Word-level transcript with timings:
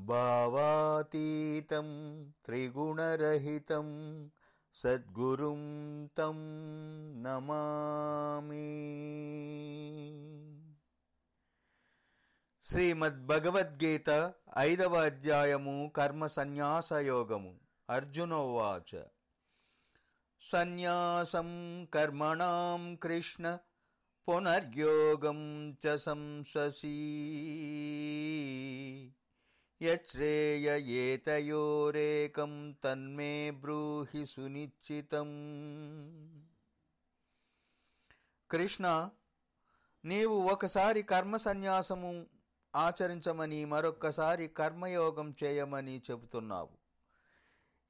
भावातीतं 0.05 1.85
त्रिगुणरहितं 2.31 3.89
सद्गुरुं 4.73 5.59
तं 6.07 6.35
नमामि। 7.17 8.85
శ్రీమద్భగవద్గీత 12.71 14.33
ఐదవ 14.57 14.95
అధ్యాయము 14.95 15.91
కర్మ 15.95 16.27
సన్యాసయోగము. 16.27 17.59
అర్జునోవాచ. 17.89 19.03
సన్యాసం 20.41 21.49
కర్మణాం 21.93 22.95
కృష్ణ 22.95 23.57
పునర్యోగం 24.29 25.71
చ 25.87 25.95
సంససి 25.95 26.95
యశ్రేయ 29.81 30.79
ఏతయోరేకం 30.79 32.75
తన్మే 32.83 33.51
బ్రూహి 33.51 34.25
సునిశ్చితం. 34.25 35.29
కృష్ణ 38.51 39.09
నీవు 40.05 40.35
ఒకసారి 40.35 41.03
కర్మ 41.03 41.37
సన్యాసము 41.37 42.34
ఆచరించమని 42.75 43.65
మరొక్కసారి 43.65 44.47
కర్మయోగం 44.47 45.35
చేయమని 45.43 46.01
చెబుతున్నావు. 46.11 46.85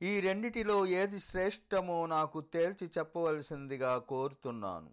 ఈ 0.01 0.19
రెండిటిలో 0.19 0.85
ఏది 0.85 1.19
శ్రేష్టమో 1.19 2.05
నాకు 2.05 2.41
తేల్చి 2.41 2.91
చెప్పవలసిందిగా 2.97 3.97
కోరుతున్నాను. 3.97 4.91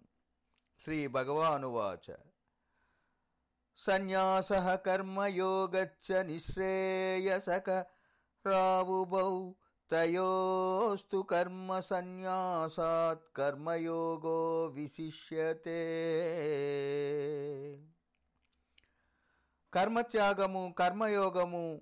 శ్రీ 0.83 1.07
భగవానువాచ 1.07 2.15
సన్యాస 3.77 4.51
కర్మయోగచ్చ 4.85 6.23
నిశ్రేయసక 6.23 7.69
రావుబౌ 8.45 9.51
తయోస్తు 9.91 11.17
కర్మ 11.17 11.79
సన్యాసాత్ 11.79 13.25
కర్మయోగో 13.35 14.65
విశిష్యతే. 14.65 15.81
కర్మత్యాగము 19.73 20.75
కర్మయోగము 20.79 21.81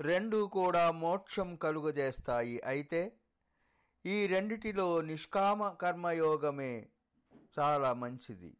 రెండు 0.00 0.46
కూడా 0.46 0.90
మోక్షం 0.90 1.56
కలుగజేస్తాయి. 1.56 2.60
అయితే 2.60 3.12
ఈ 4.06 4.26
రెండిటిలో 4.26 5.00
నిష్కామ 5.00 5.68
కర్మయోగమే 5.68 6.88
చాలా 7.58 7.92
మంచిది. 7.92 8.56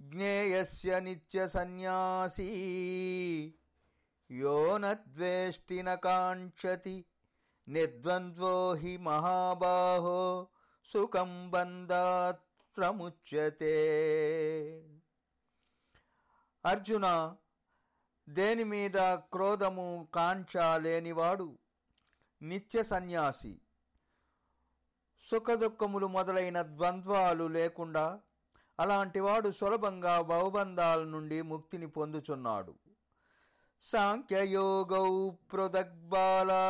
జ్ఞేయస్య 0.00 1.00
నిత్య 1.00 1.46
సన్యాసీ 1.46 2.50
యోనద్వేష్టి 4.30 5.82
కాంక్షతి 5.82 7.04
నిర్ద్వంద్వో 7.68 8.74
హి 8.74 8.96
మహాబాహో 8.96 10.48
సుఖం 10.92 11.50
బంధాత్ 11.50 12.44
ప్రముచ్యతే. 12.76 13.76
అర్జున 16.64 17.36
దేని 18.28 18.64
మీద 18.64 18.98
క్రోధము 19.14 20.08
కాంక్ష 20.14 20.56
లేనివాడు? 20.56 21.58
నిత్య 22.42 22.82
సన్యాసి. 22.82 23.60
సుఖదుఖములు 25.30 26.06
మొదలైన 26.06 26.62
ద్వంద్వాలు 26.62 27.44
లేకుండా 27.44 28.20
అలాంటివాడు 28.80 29.50
సులభంగా 29.50 30.20
బహుబంధాల 30.20 31.02
నుండి 31.04 31.42
ముక్తిని 31.42 31.86
పొందుచున్నాడు. 31.86 32.74
సాంఖ్యయోగౌ 33.82 35.30
పృథగ్బాలా 35.30 36.62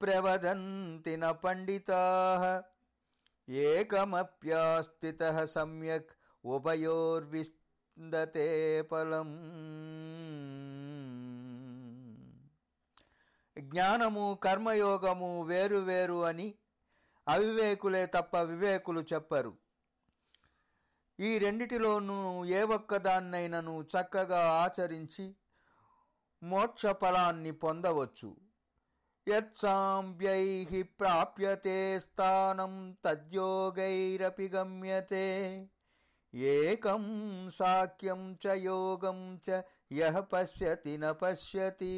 ప్రవదంతి 0.00 1.16
న 1.16 1.30
పండితా 1.30 2.00
ఏకమప్యాస్థిత 3.48 5.44
సమ్యక్ 5.44 6.10
ఉభయోర్విందతే 6.44 8.82
ఫలం. 8.82 9.32
జ్ఞానము 13.58 14.38
కర్మయోగము 14.44 15.42
వేరు 15.42 15.76
వేరు 15.76 16.24
అని 16.24 16.54
అవివేకులే 17.28 18.06
తప్ప 18.06 18.36
వివేకులు 18.36 19.00
చెప్పరు. 19.00 19.56
ఈ 21.20 21.38
రెండిటిలోనూ 21.38 22.44
ఏ 22.44 22.62
ఒక్కదాన్నైనను 22.62 23.82
చక్కగా 23.82 24.38
ఆచరించి 24.38 25.36
మోక్ష 26.42 26.86
ఫలాన్ని 26.86 27.50
పొందవచ్చు. 27.50 28.36
యత్సాంబ్యై 29.28 30.82
ప్రాప్యతే 30.82 32.00
స్థానం 32.00 32.96
తద్యోగైరపి 33.04 34.48
గమ్యతే. 34.48 35.68
ఏకం 36.34 37.04
సాఖ్యం 37.54 38.38
చ 38.46 38.48
యోగం 38.48 39.40
చ 39.50 39.62
యహ 39.92 40.20
పశ్యతి 40.20 40.98
న 40.98 41.10
పశ్యతి. 41.10 41.94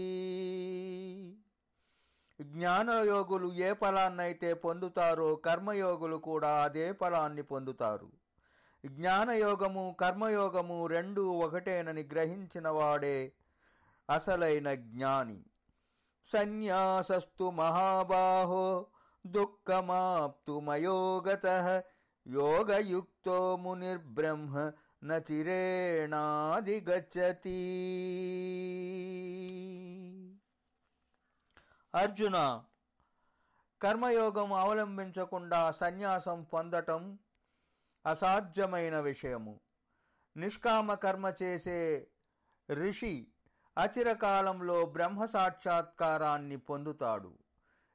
జ్ఞానయోగులు 2.41 3.53
ఏ 3.53 3.73
ఫలాన్నైతే 3.73 4.55
పొందుతారో 4.55 5.37
కర్మయోగులు 5.37 6.17
కూడా 6.17 6.63
అదే 6.63 6.93
ఫలాన్ని 6.93 7.43
పొందుతారు. 7.43 8.13
జ్ఞానయోగము 8.87 9.97
కర్మయోగము 10.01 10.87
రెండూ 10.87 11.33
ఒకటేనని 11.33 12.03
గ్రహించిన 12.03 12.69
వాడే 12.69 13.33
అసలైన 14.11 14.75
జ్ఞాని. 14.75 15.45
సన్యాసస్తు 16.27 17.51
మహాబాహో 17.51 18.87
దుఃఖమాప్తుమయోగత 19.27 21.47
యోగయుక్తో 22.27 23.57
మునిర్బ్రహ్మ 23.57 24.73
నచిరేణాదిగచ్చతి 25.05 26.21
అర్జున 31.95 32.65
కర్మయోగం 33.83 34.53
అవలంబించకుండా 34.53 35.71
సన్యాసం 35.71 36.43
పొందటం 36.43 37.19
అసాధ్యమైన 38.07 39.01
విషయము. 39.01 39.61
నిష్కామ 40.37 40.95
కర్మ 40.95 41.33
చేసే 41.43 42.09
ఋషి 42.71 43.29
అచిరకాలంలో 43.79 44.87
బ్రహ్మ 44.87 45.25
సాక్షాత్కారాన్ని 45.25 46.57
పొందుతాడు. 46.57 47.39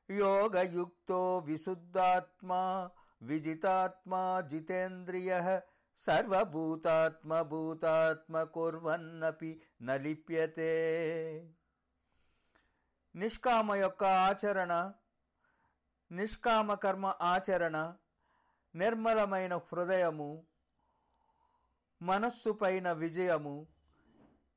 యోగయుక్తో 0.10 1.38
విశుద్ధాత్మా 1.38 2.90
విజితాత్మా 3.22 4.24
జితేంద్రియ 4.50 5.32
సర్వభూతాత్మ 6.02 7.32
కుర్వన్నపి 8.54 9.52
నలిప్యతే 9.82 10.74
నిష్కామ 13.16 13.76
యొక్క 13.76 14.04
ఆచరణ 14.24 14.74
నిష్కామ 16.12 16.74
కర్మ 16.76 17.08
ఆచరణ 17.30 17.78
నిర్మలమైన 18.74 19.54
హృదయము 19.68 20.30
మనస్సుపైన 22.02 22.88
విజయము 23.00 23.56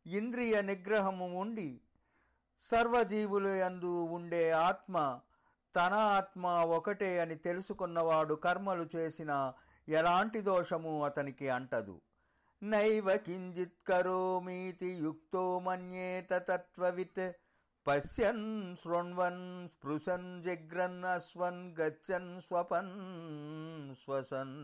ఇంద్రియ 0.07 0.55
నిగ్రహము 0.63 1.27
ఉండి 1.41 1.71
సర్వజీవులు 2.65 3.53
యందు 3.57 3.93
ఉండే 4.13 4.45
ఆత్మ 4.61 4.97
తన 5.77 5.95
ఆత్మ 5.95 6.47
ఒకటే 6.47 7.21
అని 7.21 7.35
తెలుసుకున్నవాడు 7.35 8.35
కర్మలు 8.35 8.89
చేసిన 8.97 9.53
ఎలాంటి 9.89 10.41
దోషము 10.41 11.05
అతనికి 11.05 11.49
అంటదు. 11.49 12.01
నైవ 12.63 13.17
కించిత్ 13.17 13.89
కరోమీతి 13.89 14.87
యుక్తో 14.87 15.59
మన్యేత 15.59 16.33
తత్వవిత్ 16.33 17.33
పశ్యన్ 17.87 18.77
శృణ్వన్ 18.77 19.69
స్పృశన్ 19.69 20.43
జగ్రన్ 20.43 21.05
అస్వన్ 21.05 21.77
గచ్చన్ 21.81 22.41
స్వపన్ 22.41 22.93
స్వసన్. 23.95 24.57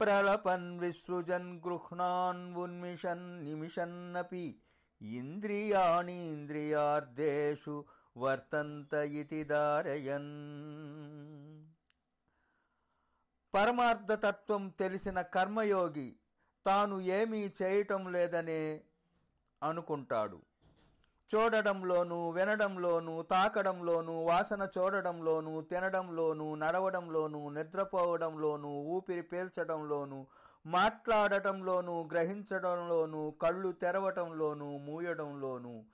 ప్రలపన్ 0.00 0.78
విసృజన్ 0.78 1.60
గృహ్ణాన్ 1.66 2.54
ఉన్మిషన్ 2.54 3.44
నిమిషన్నపి 3.44 4.60
ఇంద్రియాణీంద్రియార్దేషు 5.00 7.84
వర్తంత 8.16 8.94
ఇతి 8.94 9.44
దారయన్ 9.44 10.34
పరమార్థతత్వం 13.54 14.74
తెలిసిన 14.78 15.20
కర్మయోగి 15.20 16.16
తాను 16.66 17.00
ఏమీ 17.00 17.52
చేయటం 17.62 18.12
లేదనే 18.12 18.80
అనుకుంటాడు. 19.62 20.40
చూడడంలోనూ 21.34 22.30
వినడంలోనూ 22.30 23.22
తాకడంలోనూ 23.22 24.24
వాసన 24.24 24.68
చూడడంలోనూ 24.78 25.60
తినడంలోనూ 25.60 26.54
నడవడంలోనూ 26.54 27.50
నిద్రపోవడంలోనూ 27.50 28.68
ఊపిరి 28.68 29.22
పీల్చడంలోనూ 29.22 30.26
మాట్లాడటంలోనూ 30.66 32.02
గ్రహించడంలోనూ 32.02 33.30
కళ్ళు 33.30 33.72
తెరవటంలోనూ 33.72 34.78
మూయడంలోనూ 34.78 35.84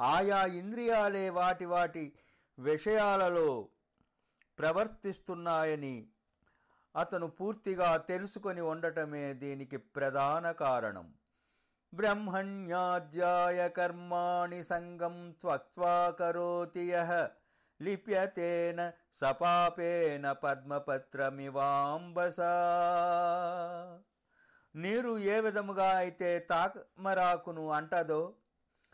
ఆయా 0.00 0.44
ఇంద్రియాలే 0.44 1.30
వాటి 1.30 1.64
వాటి 1.64 2.12
విషయాలలో 2.58 3.68
ప్రవర్తిస్తున్నాయని 4.58 6.08
అతను 6.96 7.26
పూర్తిగా 7.26 7.96
తెలుసుకొని 7.96 8.60
ఉండటమే 8.60 9.34
దీనికి 9.34 9.76
ప్రధాన 9.76 10.52
కారణం. 10.52 11.14
బ్రహ్మణ్యాధ్యాయ 11.94 13.68
కర్మాణి 13.68 14.64
సంగం 14.64 15.34
త్వక్వాకరోతి 15.40 16.88
యహ 16.88 17.28
లిప్యతేన 17.82 18.92
సపాపేన 19.14 20.32
పద్మపత్రమివాంబసా. 20.32 22.52
నీరు 24.74 25.18
ఏ 25.18 25.40
విధముగా 25.40 25.88
అయితే 25.96 26.38
తామరాకును 26.50 27.70
అంటదో 27.70 28.22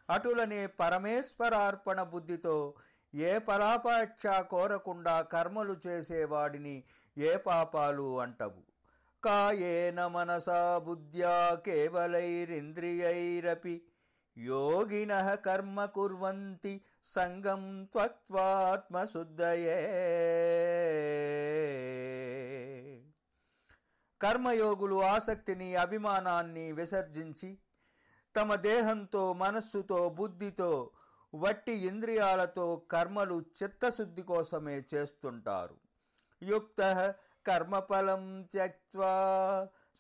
అటులనే 0.08 0.66
పరమేశ్వరార్పణ 0.80 2.02
బుద్ధితో 2.02 2.56
ఏ 3.14 3.38
పరాపాక్ష 3.38 4.26
కోరకుండా 4.50 5.22
కర్మలు 5.22 5.76
చేసేవాడిని 5.86 6.76
ఏ 7.16 7.36
పాపాలు 7.46 8.20
అంటవు. 8.20 8.62
కాయేన 9.22 10.06
మనసా 10.06 10.78
బుద్ధ్యా 10.78 11.56
కేవలైరింద్రియైరపి 11.64 12.56
యోగిన 14.36 15.12
కర్మ 15.44 15.84
కుర్వంతి 15.84 16.74
సంగం 17.06 17.62
త్వత్వాత్మశుద్ధయే 17.92 19.78
కర్మయోగులు 24.22 25.02
ఆసక్తిని 25.02 25.76
అభిమానాన్ని 25.76 26.72
విసర్జించి 26.72 27.58
తమ 28.36 28.54
దేహంతో 28.54 29.32
మనస్సుతో 29.32 30.08
బుద్ధితో 30.08 30.90
వట్టి 31.34 31.72
ఇంద్రియాలతో 31.72 32.76
కర్మలు 32.76 33.44
చిత్తశుద్ధి 33.62 34.22
కోసమే 34.22 34.82
చేస్తుంటారు. 34.94 35.76
యుక్త 36.42 36.80
కర్మఫలం 37.46 38.42
త్యక్వా 38.42 39.14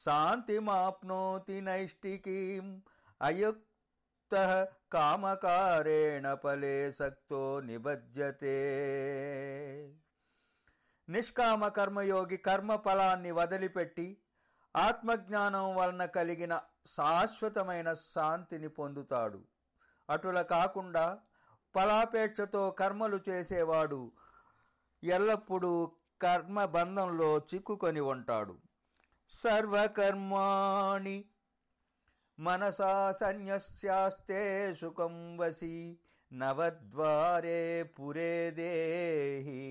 శాంతిమాప్నోతి 0.04 1.60
నైష్టికీం 1.60 2.82
అయుక్త 3.22 4.34
కామకారేణ 4.92 6.34
ఫలే 6.34 6.92
సక్తో 6.92 7.60
నిబధ్యతే. 7.60 8.58
నిష్కామ 11.08 11.68
కర్మయోగి 11.68 12.38
కర్మ 12.46 12.72
ఫలాన్ని 12.76 13.30
వదిలిపెట్టి 13.38 14.08
ఆత్మజ్ఞానం 14.74 15.66
వలన 15.76 16.02
కలిగిన 16.16 16.54
శాశ్వతమైన 16.96 17.88
శాంతిని 18.12 18.68
పొందుతాడు. 18.78 19.40
అటుల 20.08 20.38
కాకుండా 20.52 21.04
ఫలాపేక్షతో 21.74 22.62
కర్మలు 22.80 23.18
చేసేవాడు 23.28 24.00
ఎల్లప్పుడూ 25.02 25.72
కర్మ 26.20 26.58
బంధంలో 26.76 27.30
చిక్కుకొని 27.50 28.02
ఉంటాడు. 28.12 28.54
సర్వకర్మాణి 29.32 31.18
మనసా 32.38 32.92
సన్యస్యాస్తే 33.20 34.40
సుఖం 34.80 35.14
వసి 35.40 35.74
నవద్వారే 36.32 37.82
పురే 37.82 38.50
దేహి 38.50 39.62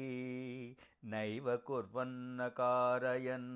నైవ 1.03 1.57
కుర్వన్న 1.57 2.47
కారయన్. 2.47 3.51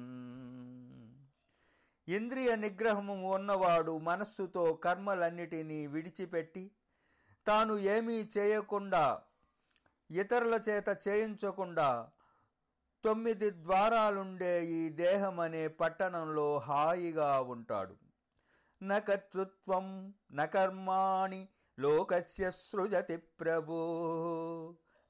ఇంద్రియ 2.07 2.56
నిగ్రహము 2.56 3.33
ఉన్నవాడు 3.33 3.98
మనస్సుతో 3.98 4.74
కర్మలన్నిటినీ 4.74 5.88
విడిచిపెట్టి 5.88 6.71
తాను 7.48 7.77
ఏమీ 7.77 8.30
చేయకుండా 8.38 9.21
ఇతరుల 10.12 10.62
చేత 10.69 10.98
చేయించకుండా 11.07 12.09
తొమ్మిది 13.03 13.51
ద్వారాలుండే 13.51 14.65
ఈ 14.65 14.89
దేహమనే 14.89 15.68
పట్టణంలో 15.68 16.57
హాయిగా 16.57 17.42
ఉంటాడు. 17.42 17.95
నకర్తృత్వం 18.83 20.13
నకర్మాణి 20.31 21.48
లోకస్య 21.81 22.51
సృజతి 22.51 23.17
ప్రభు. 23.17 23.75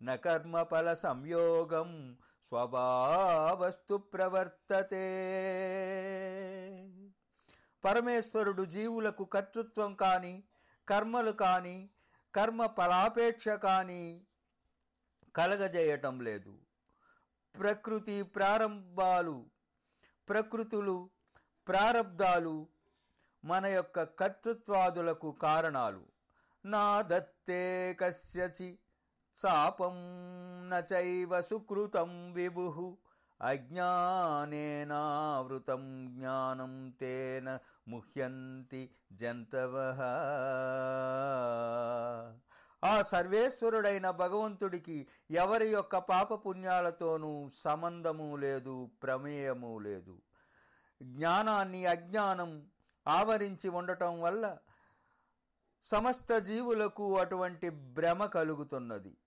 నకర్మఫల 0.02 0.94
సంయోగం 0.94 2.18
స్వభావస్తు 2.48 3.98
ప్రవర్తతే. 3.98 5.06
పరమేశ్వరుడు 7.86 8.66
జీవులకు 8.66 9.26
కర్తృత్వం 9.26 9.96
కాని 9.96 10.44
కర్మలు 10.88 11.32
కాని 11.32 11.90
కర్మ 12.36 12.66
ఫలాపేక్ష 12.66 13.50
కాని 13.50 14.26
కలగజేయటం 15.36 16.20
లేదు. 16.20 16.58
ప్రకృతి 17.60 18.24
ప్రారంభాలు 18.24 19.46
ప్రకృతులు 20.30 21.10
ప్రారబ్ధాలు 21.68 22.68
మన 23.46 23.66
యొక్క 23.66 24.04
కర్తృత్వాదులకు 24.04 25.32
కారణాలు. 25.32 26.11
నా 26.66 27.02
దత్తే 27.02 27.94
కస్యచి. 27.94 28.80
శాపం 29.42 29.96
నైవ 30.70 31.42
సుకృతం 31.42 32.34
విభు. 32.34 32.98
అజ్ఞానేనావృతం 33.42 36.08
జ్ఞానం 36.10 36.94
తేన 37.02 37.60
ముహ్యంతి 37.88 38.90
జంతవ. 39.14 40.04
ఆ 42.84 43.02
సర్వేశ్వరుడైన 43.02 44.10
భగవంతుడికి 44.10 45.08
ఎవరి 45.32 45.68
యొక్క 45.68 45.98
పాపపుణ్యాలతోనూ 45.98 47.50
సంబంధము 47.64 48.36
లేదు 48.36 48.90
ప్రమేయము 49.04 49.80
లేదు. 49.80 50.22
జ్ఞానాన్ని 51.04 51.86
అజ్ఞానం 51.86 52.68
ఆవరించి 53.08 53.70
ఉండటం 53.70 54.22
వల్ల 54.22 54.58
సమస్త 55.86 56.38
జీవులకు 56.38 57.20
అటువంటి 57.20 57.70
భ్రమ 57.70 58.26
కలుగుతున్నది. 58.26 59.18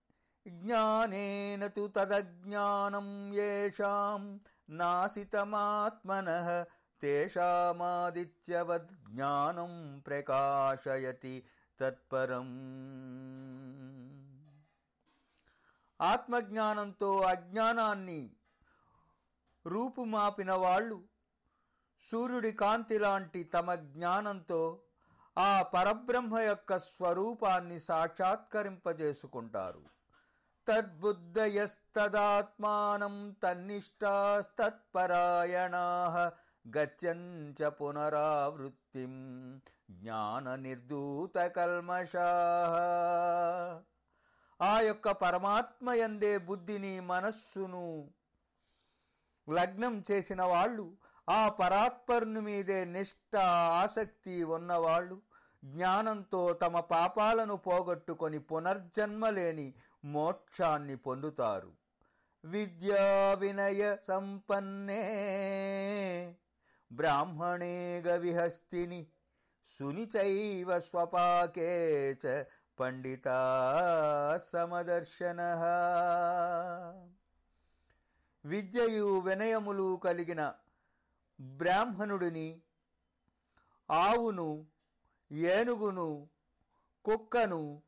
జ్ఞానేన 0.49 1.67
తు 1.67 1.93
తదజ్ఞానం 1.97 3.35
ఏషాం 3.35 4.41
నాసితమాత్మన 4.69 6.65
తేషామాదిత్యవద్ 7.03 8.89
జ్ఞానం 8.89 10.03
ప్రకాశయతి 10.07 11.47
తత్పరం. 11.81 12.49
ఆత్మజ్ఞానంతో 16.01 17.21
అజ్ఞానాన్ని 17.21 18.37
రూపుమాపిన 19.67 20.53
వాళ్ళు 20.53 21.03
సూర్యుడి 22.13 22.53
కాంతి 22.53 22.99
లాంటి 22.99 23.45
తమ 23.45 23.75
జ్ఞానంతో 23.75 24.81
ఆ 25.39 25.63
పరబ్రహ్మ 25.63 26.39
యొక్క 26.39 26.79
స్వరూపాన్ని 26.79 27.81
సాక్షాత్కరింపజేసుకుంటారు. 27.81 29.83
తద్బుద్ధయస్తదాత్మానం 30.69 33.37
తన్నిష్టాస్తత్పరాయణా 33.43 36.33
గచ్చంచ 36.77 37.69
పునరావృత్తిం 37.69 39.15
జ్ఞాన 39.91 40.55
నిర్దూత 40.55 41.39
కల్మషా. 41.39 42.31
ఆ 44.63 44.81
యొక్క 44.81 45.11
పరమాత్మయందే 45.11 46.39
బుద్ధిని 46.39 47.01
మనస్సును 47.01 48.11
లగ్నం 49.51 50.05
చేసిన 50.11 50.43
వాళ్ళు 50.43 50.97
ఆ 51.29 51.49
పరాత్పరుని 51.49 52.41
మీదే 52.41 52.85
నిష్ఠ 52.85 53.37
ఆసక్తి 53.83 54.45
ఉన్నవాళ్ళు 54.45 55.21
జ్ఞానంతో 55.65 56.53
తమ 56.53 56.81
పాపాలను 56.81 57.57
పోగొట్టుకొని 57.57 58.39
పునర్జన్మ 58.39 59.29
లేని 59.29 59.75
మోక్షాన్ని 60.05 60.97
పొందుతారు. 60.97 61.73
విద్యా 62.45 63.35
వినయ 63.35 63.97
సంపన్నే 64.09 65.05
బ్రాహ్మణే 66.93 68.01
గవిహస్తిని 68.01 69.07
సునిచైవ 69.79 70.79
స్వపాకే 70.81 71.71
చ 72.13 72.45
పండిత 72.81 73.29
సమదర్శన. 74.53 75.41
విద్యయు 78.45 79.19
వినయములు 79.19 80.01
కలిగిన 80.05 80.55
బ్రాహ్మణుడిని 81.45 82.61
ఆవును 83.91 84.67
ఏనుగును 85.33 86.29
కుక్కను 87.05 87.83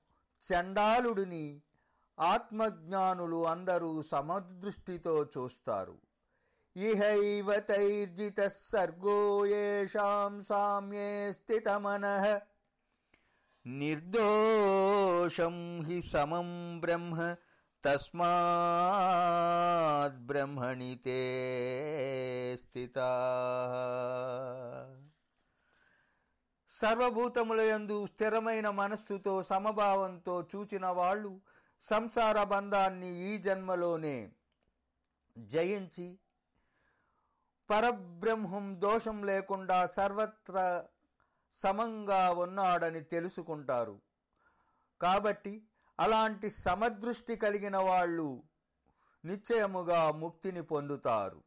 చండాలుడిని 0.52 1.60
ఆత్మజ్ఞానులు 2.20 3.46
అందరూ 3.46 4.02
సమదృష్టితో 4.02 5.24
చూస్తారు. 5.24 5.98
ఇహైవ 6.76 7.60
తైర్జిత 7.60 8.40
సర్గో 8.40 9.46
సామ్యే 10.40 11.32
స్థితమనః. 11.32 12.40
నిర్దోషం 13.66 15.82
హి 15.82 16.00
సమం 16.12 16.80
బ్రహ్మ. 16.80 17.36
తస్మాత్ 17.86 20.18
బ్రహ్మణి 20.18 21.00
తే 21.04 22.58
స్థిత. 22.62 22.98
సర్వభూతములయందు 26.70 28.06
స్థిరమైన 28.06 28.70
మనస్సుతో 28.70 29.42
సమభావంతో 29.42 30.42
చూచిన 30.42 30.86
వాళ్ళు 30.86 31.40
సంసార 31.82 32.42
బంధాన్ని 32.42 33.28
ఈ 33.28 33.38
జన్మలోనే 33.38 34.32
జయించి 35.36 36.18
పరబ్రహ్మం 37.70 38.80
దోషం 38.80 39.24
లేకుండా 39.24 39.86
సర్వత్రా 39.86 40.84
సమంగా 41.56 42.30
ఉన్నాడని 42.30 43.00
తెలుసుకుంటారు. 43.00 44.00
కాబట్టి 45.00 45.62
అలాంటి 45.98 46.50
సమదృష్టి 46.50 47.36
కలిగిన 47.36 47.76
వాళ్ళు 47.76 48.42
నిశ్చయముగా 49.24 50.10
ముక్తిని 50.10 50.62
పొందుతారు. 50.62 51.40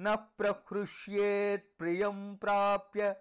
న 0.00 0.14
ప్రకృష్యేత్ 0.14 1.80
ప్రియం 1.80 2.34
ప్రాప్య 2.34 3.14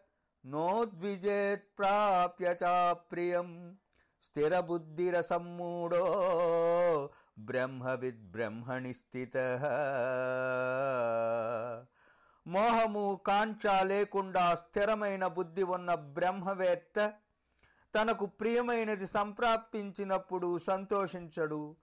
నోద్విజేత్ 0.45 1.67
ప్రాప్య 1.79 2.55
చాప్రియం 2.63 3.77
స్థిరబుద్ధిరసమ్మూఢో 4.21 6.05
బ్రహ్మవిద్ 7.39 8.31
బ్రహ్మణి 8.31 8.93
స్థిత. 8.93 9.37
మోహము 12.47 13.21
కాంక్ష 13.27 13.65
లేకుండా 13.83 14.55
స్థిరమైన 14.55 15.27
బుద్ధి 15.27 15.63
ఉన్న 15.63 15.93
బ్రహ్మవేత్త 15.93 17.13
తనకు 17.93 18.25
ప్రియమైనది 18.39 19.07
సంప్రాప్తించినప్పుడు 19.07 20.57
సంతోషించడు 20.57 21.77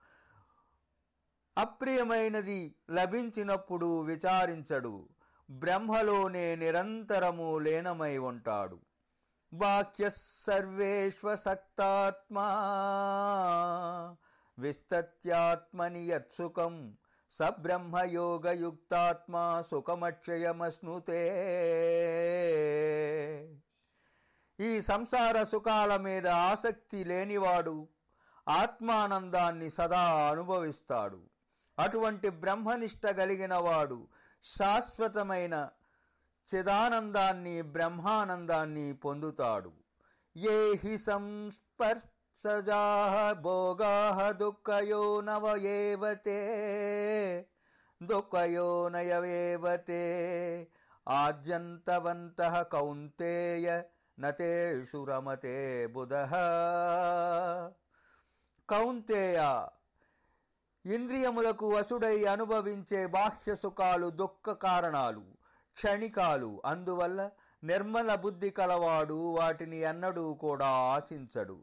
అప్రియమైనది 1.57 2.77
లభించినప్పుడు 2.91 4.03
విచారించడు 4.03 5.09
బ్రహ్మలోనే 5.49 6.57
నిరంతరము 6.57 7.59
లీనమై 7.59 8.19
ఉంటాడు. 8.19 8.79
బాహ్య 9.53 10.09
సర్వేష్వసక్తాత్మా 10.45 12.47
విస్తత్యాత్మని 14.59 16.09
యత్సుఖం 16.09 16.97
సబ్రహ్మయోగయుక్తాత్మా 17.35 19.63
సుఖమక్షయమశ్నుతే 19.71 21.23
ఈ 24.61 24.71
సంసార 24.81 25.43
సుఖాల 25.43 25.93
మీద 25.97 26.27
ఆసక్తి 26.29 27.05
లేనివాడు 27.05 27.89
ఆత్మానందాన్ని 28.49 29.69
సదా 29.71 30.03
అనుభవిస్తాడు. 30.31 31.21
అటువంటి 31.79 32.29
బ్రహ్మనిష్ట 32.43 33.07
కలిగిన 33.07 33.55
వాడు 33.55 33.99
శాశ్వతమైన 34.45 35.69
చిదానందాన్ని 36.49 37.63
బ్రహ్మానందాన్ని 37.63 38.87
పొందుతాడు. 38.93 39.73
ఏ 40.37 40.57
హి 40.83 40.99
సంస్పర్శజా 40.99 42.83
భోగా 43.43 43.95
దుఃఖయో 44.33 45.21
నవయేవతే 45.21 46.37
ఏవతే 46.41 47.47
దుఃఖయో 48.01 48.69
నయవేవతే 48.89 50.05
ఆద్యంతవంత 51.07 52.41
కౌంతేయ 52.73 53.69
నతేషు 54.21 55.05
రమతే 55.05 55.87
బుధ. 55.87 56.15
కౌంతేయ 58.71 59.67
ఇంద్రియములకు 60.87 61.69
వసుడై 61.69 62.25
అనుభవించే 62.25 63.07
బాహ్య 63.07 63.55
సుఖాలు 63.55 64.11
దుఃఖ 64.11 64.51
కారణాలు 64.51 65.23
క్షణికాలు. 65.75 66.63
అందువల్ల 66.65 67.31
నిర్మల 67.65 68.15
బుద్ధి 68.15 68.51
కలవాడు 68.51 69.33
వాటిని 69.33 69.79
ఎన్నడూ 69.79 70.35
కూడా 70.35 70.67
ఆశించడు. 70.67 71.59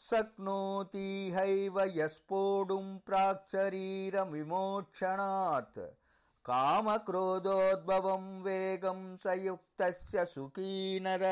శక్నోతి 0.00 1.32
హైవ 1.34 1.80
యస్పోడుం 1.80 3.00
ప్రాక్శరీర 3.08 4.22
విమోక్షణాత్. 4.22 6.01
కామక్రోధోద్భవం 6.46 8.42
వేగం 8.42 9.18
సయుక్తస్య 9.24 10.24
సుఖీనర 10.24 11.22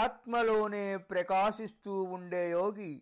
ఆత్మలోనే 0.00 0.84
ప్రకాశిస్తూ 1.12 1.94
ఉండే 2.16 2.42
యోగి 2.50 2.92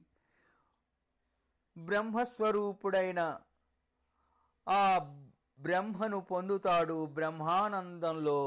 బ్రహ్మస్వరూపుడైన 1.77 3.21
ఆ 4.67 4.83
బ్రహ్మను 5.59 6.19
పొందుతాడు 6.31 6.99
బ్రహ్మానందంలో 7.19 8.41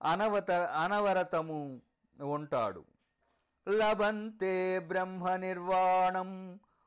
అనవత 0.00 0.50
అనవరతము 0.50 1.60
ఉంటాడు. 2.16 2.82
లభంతే 3.66 4.54
బ్రహ్మ 4.88 5.36
నిర్వాణం 5.36 6.30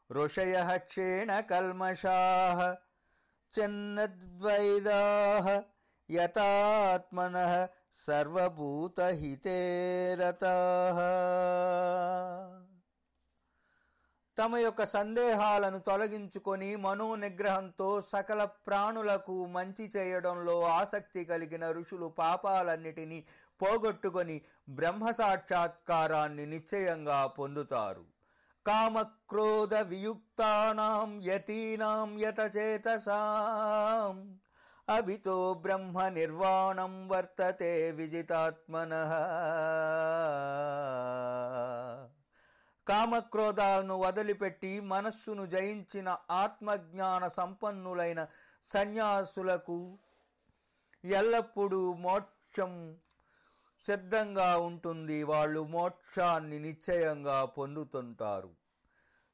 ఋషయ 0.10 0.56
క్షేణ 0.78 1.40
కల్మషా 1.40 2.18
చెన్నద్వైదా 3.54 5.02
యథాత్మన 6.10 7.38
సర్వభూతహితే 8.06 9.60
రతాః 10.20 11.00
తమ 14.38 14.58
యొక్క 14.58 14.84
సందేహాలను 14.84 15.80
తొలగించుకొని 15.80 16.76
మనోనిగ్రహంతో 16.76 18.02
సకల 18.02 18.44
ప్రాణులకు 18.44 19.46
మంచి 19.46 19.92
చేయడంలో 19.98 20.62
ఆసక్తి 20.62 21.26
కలిగిన 21.26 21.72
ఋషులు 21.72 22.06
పాపాలన్నిటినీ 22.06 23.24
పోగొట్టుకొని 23.62 24.42
బ్రహ్మ 24.70 25.12
సాక్షాత్కారాన్ని 25.12 26.46
నిశ్చయంగా 26.46 27.26
పొందుతారు. 27.26 28.06
కామక్రోధ 28.66 29.76
వియుక్తానాం 29.76 31.24
యతీనాం 31.24 32.20
యతచేతసాం. 32.20 34.38
అభితో 34.90 35.54
బ్రహ్మ 35.54 36.08
నిర్వాణం 36.08 37.10
వర్తతే 37.10 37.92
విజితాత్మన. 37.92 38.94
కామక్రోధాలను 42.88 44.00
వదిలిపెట్టి 44.00 44.80
మనస్సును 44.80 45.46
జయించిన 45.46 46.18
ఆత్మజ్ఞాన 46.32 47.28
సంపన్నులైన 47.28 48.28
సన్యాసులకు 48.66 49.98
ఎల్లప్పుడూ 51.06 51.94
మోక్షం 51.94 52.98
సిద్ధంగా 53.80 54.58
ఉంటుంది. 54.58 55.24
వాళ్ళు 55.24 55.64
మోక్షాన్ని 55.64 56.60
నిశ్చయంగా 56.60 57.46
పొందుతుంటారు. 57.46 58.50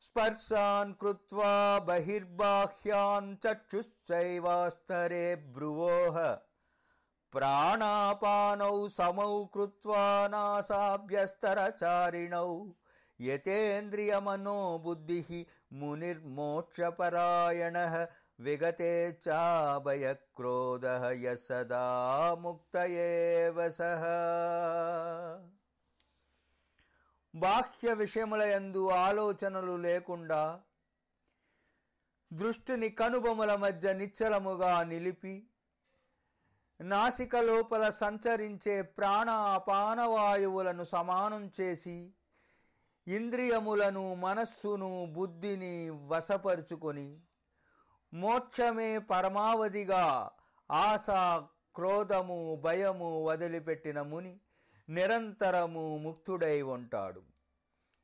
స్పర్శాన్ 0.02 0.96
కృత్వా 0.96 1.78
బహిర్బాహ్యాన్ 1.78 3.34
చక్షుశ్చైవాస్తరే 3.34 5.36
భ్రువోహ 5.36 6.38
ప్రాణాపానౌ 7.34 8.88
సమౌ 8.88 9.46
కృత్వా 9.46 10.28
నాసాభ్యస్తరచారిణౌ. 10.28 12.70
యతేంద్రియమనోబుద్ధి 13.20 15.46
మునిర్మోక్షపరాయణ 15.72 17.78
విగతే 18.40 19.18
చాభయక్రోధ 19.26 20.86
యసదా 21.24 21.86
ముక్త 22.40 22.78
ఏవ 23.06 23.70
సహ 23.78 24.04
బాహ్య 27.34 27.94
విషయములయందు 27.94 28.90
ఆలోచనలు 29.00 29.80
లేకుండా 29.80 30.62
దృష్టిని 32.32 32.92
కనుబొమల 32.92 33.56
మధ్య 33.56 33.94
నిశ్చలముగా 33.94 34.84
నిలిపి 34.84 35.48
నాసిక 36.80 37.36
లోపల 37.44 37.90
సంచరించే 37.98 38.82
ప్రాణ 38.98 39.30
అపానవాయువులను 39.56 40.84
సమానం 40.92 41.52
చేసి 41.60 42.14
ఇంద్రియములను 43.10 44.16
మనస్సును 44.16 45.06
బుద్ధిని 45.06 45.90
వశపరుచుకొని 46.08 47.22
మోక్షమే 48.14 49.00
పరమావధిగా 49.00 50.32
ఆశ 50.72 51.06
క్రోధము 51.76 52.56
భయము 52.56 53.24
వదిలిపెట్టిన 53.24 54.02
ముని 54.02 54.40
నిరంతరము 54.90 55.98
ముక్తుడై 55.98 56.62
ఉంటాడు. 56.62 57.24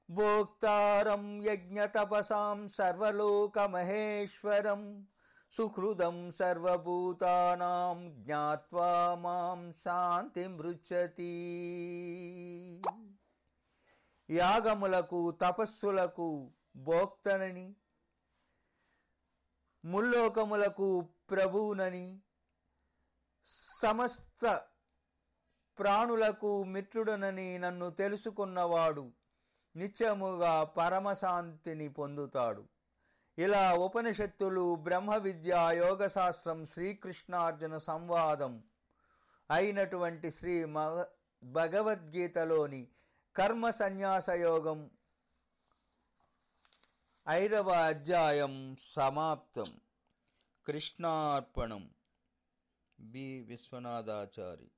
భోక్తారం 0.09 1.43
యజ్ఞతపసాం 1.43 2.67
సర్వలోకమహేశ్వరం 2.67 5.07
సుహృదం 5.53 6.31
సర్వభూతానాం 6.31 8.15
జ్ఞాత్వా 8.15 9.15
మాం 9.15 9.73
శాంతి 9.73 10.47
మృచ్చతి 10.47 11.33
యాగములకు 14.29 15.31
తపస్సులకు 15.31 16.51
భోక్తనని 16.75 17.75
ముల్లోకములకు 19.83 20.87
ప్రభువునని 21.29 22.21
సమస్త 23.81 24.63
ప్రాణులకు 25.77 26.63
మిత్రుడనని 26.63 27.57
నన్ను 27.57 27.91
తెలుసుకున్నవాడు 27.91 29.11
నిత్యముగా 29.75 30.63
పరమశాంతిని 30.63 31.89
పొందుతాడు. 31.89 32.63
ఇలా 33.37 33.73
ఉపనిషత్తులు 33.73 34.75
బ్రహ్మ 34.75 35.15
విద్య 35.15 35.53
యోగశాస్త్రం 35.73 36.65
శ్రీకృష్ణార్జున 36.65 37.77
సంవాదం 37.77 38.63
అయినటువంటి 39.51 40.31
శ్రీ 40.31 40.65
మగ 40.65 41.05
భగవద్గీతలోని 41.43 42.87
కర్మ 43.37 43.69
సన్యాస 43.69 44.29
యోగం 44.29 44.91
ఐదవ 47.29 47.69
అధ్యాయం 47.69 48.75
సమాప్తం. 48.79 49.65
కృష్ణార్పణం. 50.67 51.89
బి. 52.99 53.39
విశ్వనాథాచారి. 53.39 54.71